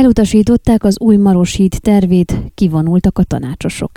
Elutasították 0.00 0.84
az 0.84 1.00
új 1.00 1.16
Marosít 1.16 1.80
tervét, 1.82 2.52
kivonultak 2.54 3.18
a 3.18 3.22
tanácsosok. 3.22 3.90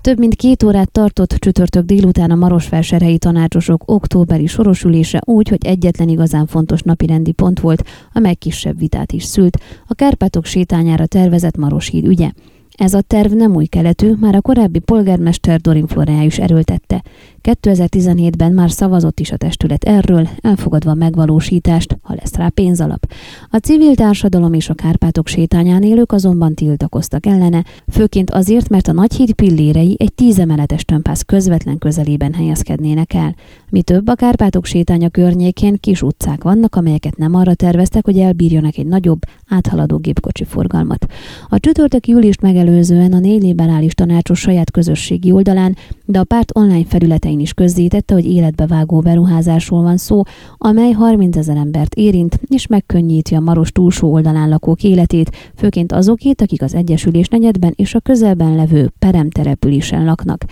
Több 0.00 0.18
mint 0.18 0.34
két 0.34 0.62
órát 0.62 0.92
tartott 0.92 1.30
csütörtök 1.30 1.84
délután 1.84 2.30
a 2.30 2.34
Marosfelserhelyi 2.34 3.18
tanácsosok 3.18 3.82
októberi 3.86 4.46
sorosülése 4.46 5.22
úgy, 5.24 5.48
hogy 5.48 5.66
egyetlen 5.66 6.08
igazán 6.08 6.46
fontos 6.46 6.82
napirendi 6.82 7.32
pont 7.32 7.60
volt, 7.60 7.82
amely 8.12 8.34
kisebb 8.34 8.78
vitát 8.78 9.12
is 9.12 9.24
szült, 9.24 9.58
a 9.86 9.94
Kárpátok 9.94 10.44
sétányára 10.44 11.06
tervezett 11.06 11.56
Maroshíd 11.56 12.06
ügye. 12.06 12.30
Ez 12.76 12.94
a 12.94 13.00
terv 13.00 13.32
nem 13.32 13.54
új 13.54 13.64
keletű, 13.64 14.12
már 14.20 14.34
a 14.34 14.40
korábbi 14.40 14.78
polgármester 14.78 15.60
Dorin 15.60 15.86
Florea 15.86 16.22
is 16.22 16.38
erőltette. 16.38 17.02
2017-ben 17.42 18.52
már 18.52 18.70
szavazott 18.70 19.20
is 19.20 19.32
a 19.32 19.36
testület 19.36 19.84
erről, 19.84 20.28
elfogadva 20.40 20.90
a 20.90 20.94
megvalósítást, 20.94 21.98
ha 22.02 22.14
lesz 22.14 22.34
rá 22.34 22.48
pénzalap. 22.48 23.12
A 23.50 23.56
civil 23.56 23.94
társadalom 23.94 24.52
és 24.52 24.68
a 24.68 24.74
Kárpátok 24.74 25.26
sétányán 25.26 25.82
élők 25.82 26.12
azonban 26.12 26.54
tiltakoztak 26.54 27.26
ellene, 27.26 27.64
főként 27.88 28.30
azért, 28.30 28.68
mert 28.68 28.88
a 28.88 28.92
Nagyhíd 28.92 29.32
pillérei 29.32 29.96
egy 29.98 30.14
tízemeletes 30.14 30.84
tömpász 30.84 31.22
közvetlen 31.22 31.78
közelében 31.78 32.32
helyezkednének 32.32 33.14
el. 33.14 33.34
Mi 33.70 33.82
több, 33.82 34.08
a 34.08 34.14
Kárpátok 34.14 34.64
sétánya 34.64 35.08
környékén 35.08 35.76
kis 35.80 36.02
utcák 36.02 36.42
vannak, 36.42 36.74
amelyeket 36.74 37.16
nem 37.16 37.34
arra 37.34 37.54
terveztek, 37.54 38.04
hogy 38.04 38.18
elbírjanak 38.18 38.76
egy 38.76 38.86
nagyobb, 38.86 39.20
áthaladó 39.48 39.96
gépkocsi 39.96 40.44
forgalmat. 40.44 41.06
A 41.48 41.58
csütörtök 41.58 42.06
júliust 42.06 42.40
megelőzően 42.40 43.12
a 43.12 43.18
négy 43.18 43.42
liberális 43.42 43.94
tanácsos 43.94 44.40
saját 44.40 44.70
közösségi 44.70 45.32
oldalán, 45.32 45.76
de 46.06 46.18
a 46.18 46.24
párt 46.24 46.56
online 46.56 46.84
felületein 46.84 47.40
is 47.40 47.52
közzétette, 47.52 48.14
hogy 48.14 48.26
életbevágó 48.26 49.00
beruházásról 49.00 49.82
van 49.82 49.96
szó, 49.96 50.22
amely 50.58 50.92
30 50.92 51.36
ezer 51.36 51.56
embert 51.56 51.94
érint, 51.94 52.40
és 52.48 52.66
megkönnyíti 52.66 53.34
a 53.34 53.40
Maros 53.40 53.72
túlsó 53.72 54.12
oldalán 54.12 54.48
lakók 54.48 54.82
életét, 54.82 55.52
főként 55.54 55.92
azokét, 55.92 56.40
akik 56.40 56.62
az 56.62 56.74
Egyesülés 56.74 57.28
negyedben 57.28 57.72
és 57.76 57.94
a 57.94 58.00
közelben 58.00 58.54
levő 58.54 58.92
peremtelepülésen 58.98 60.04
laknak. 60.04 60.44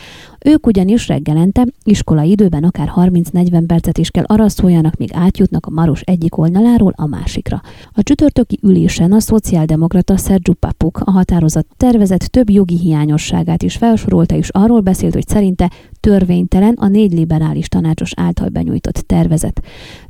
Ők 0.44 0.66
ugyanis 0.66 1.08
reggelente, 1.08 1.66
iskolai 1.84 2.30
időben 2.30 2.64
akár 2.64 2.92
30-40 2.96 3.64
percet 3.66 3.98
is 3.98 4.10
kell 4.10 4.24
arra 4.26 4.48
szóljanak, 4.48 4.96
míg 4.96 5.10
átjutnak 5.12 5.66
a 5.66 5.70
Maros 5.70 6.00
egyik 6.00 6.38
oldaláról 6.38 6.92
a 6.96 7.06
másikra. 7.06 7.60
A 7.92 8.02
csütörtöki 8.02 8.58
ülésen 8.62 9.12
a 9.12 9.20
szociáldemokrata 9.20 10.16
Sergio 10.16 10.54
Papuk 10.54 11.00
a 11.04 11.10
határozat 11.10 11.66
tervezett 11.76 12.20
több 12.20 12.50
jogi 12.50 12.78
hiányosságát 12.78 13.62
is 13.62 13.76
felsorolta, 13.76 14.34
és 14.34 14.48
arról 14.48 14.80
beszélt, 14.80 15.14
hogy 15.14 15.26
szerinte 15.44 15.70
törvénytelen 16.00 16.74
a 16.74 16.88
négy 16.88 17.12
liberális 17.12 17.68
tanácsos 17.68 18.12
által 18.16 18.48
benyújtott 18.48 18.94
tervezet. 18.94 19.60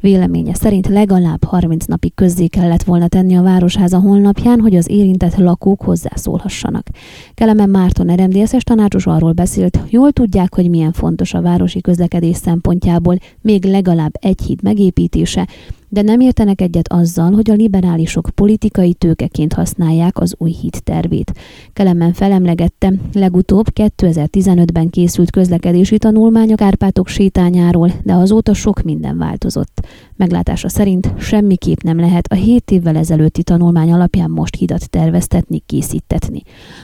Véleménye 0.00 0.54
szerint 0.54 0.86
legalább 0.86 1.44
30 1.44 1.84
napig 1.84 2.14
közzé 2.14 2.46
kellett 2.46 2.82
volna 2.82 3.08
tenni 3.08 3.36
a 3.36 3.42
Városháza 3.42 3.98
honlapján, 3.98 4.60
hogy 4.60 4.76
az 4.76 4.90
érintett 4.90 5.36
lakók 5.36 5.82
hozzászólhassanak. 5.82 6.86
Kelemen 7.34 7.70
Márton 7.70 8.14
RMDSZ-es 8.14 8.62
tanácsos 8.62 9.06
arról 9.06 9.32
beszélt, 9.32 9.78
jól 9.88 10.12
tudják, 10.12 10.54
hogy 10.54 10.70
milyen 10.70 10.92
fontos 10.92 11.34
a 11.34 11.42
városi 11.42 11.80
közlekedés 11.80 12.36
szempontjából 12.36 13.16
még 13.40 13.64
legalább 13.64 14.12
egy 14.20 14.40
híd 14.46 14.62
megépítése, 14.62 15.48
de 15.94 16.02
nem 16.02 16.20
értenek 16.20 16.60
egyet 16.60 16.92
azzal, 16.92 17.32
hogy 17.32 17.50
a 17.50 17.54
liberálisok 17.54 18.28
politikai 18.34 18.94
tőkeként 18.94 19.52
használják 19.52 20.18
az 20.18 20.34
új 20.38 20.50
híd 20.50 20.82
tervét. 20.82 21.32
Kelemen 21.72 22.12
felemlegette, 22.12 22.92
legutóbb 23.12 23.66
2015-ben 23.74 24.90
készült 24.90 25.30
közlekedési 25.30 25.98
tanulmány 25.98 26.52
a 26.52 26.54
Kárpátok 26.54 27.08
sétányáról, 27.08 27.92
de 28.02 28.12
azóta 28.12 28.54
sok 28.54 28.82
minden 28.82 29.18
változott. 29.18 29.86
Meglátása 30.16 30.68
szerint 30.68 31.14
semmiképp 31.18 31.80
nem 31.82 31.98
lehet 31.98 32.26
a 32.26 32.34
7 32.34 32.70
évvel 32.70 32.96
ezelőtti 32.96 33.42
tanulmány 33.42 33.92
alapján 33.92 34.30
most 34.30 34.56
hidat 34.56 34.90
terveztetni, 34.90 35.62
készítetni. 35.66 36.42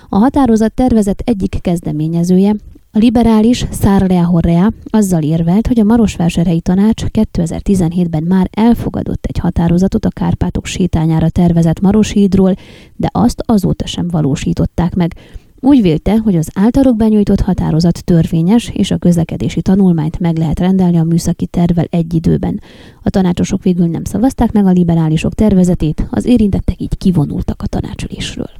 A 0.08 0.16
határozat 0.16 0.75
tervezet 0.75 1.22
egyik 1.25 1.58
kezdeményezője 1.61 2.55
a 2.92 2.98
liberális 2.98 3.66
Szárlea 3.70 4.24
Horrea 4.24 4.72
azzal 4.84 5.22
érvelt, 5.22 5.66
hogy 5.66 5.81
a 5.81 5.84
Marosvásárhelyi 5.84 6.60
Tanács 6.60 7.04
2017-ben 7.12 8.22
már 8.22 8.48
elfogadott 8.53 9.25
egy 9.25 9.38
határozatot 9.38 10.04
a 10.04 10.09
Kárpátok 10.09 10.66
sétányára 10.66 11.28
tervezett 11.28 11.81
Maroshídról, 11.81 12.54
de 12.97 13.09
azt 13.12 13.42
azóta 13.47 13.87
sem 13.87 14.09
valósították 14.09 14.94
meg. 14.94 15.15
Úgy 15.60 15.82
vélte, 15.82 16.16
hogy 16.16 16.37
az 16.37 16.50
általuk 16.54 16.97
benyújtott 16.97 17.41
határozat 17.41 18.04
törvényes, 18.04 18.70
és 18.75 18.91
a 18.91 18.98
közlekedési 18.98 19.62
tanulmányt 19.62 20.19
meg 20.19 20.36
lehet 20.36 20.59
rendelni 20.59 20.97
a 20.97 21.04
műszaki 21.04 21.47
tervvel 21.47 21.86
egy 21.91 22.15
időben. 22.15 22.60
A 23.03 23.10
tanácsosok 23.10 23.62
végül 23.62 23.86
nem 23.86 24.04
szavazták 24.04 24.53
meg 24.53 24.66
a 24.66 24.70
liberálisok 24.70 25.34
tervezetét, 25.34 26.06
az 26.10 26.25
érintettek 26.25 26.81
így 26.81 26.98
kivonultak 26.98 27.62
a 27.62 27.66
tanácsülésről. 27.66 28.59